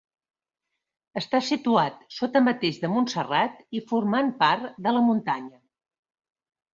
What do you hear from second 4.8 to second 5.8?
de la muntanya.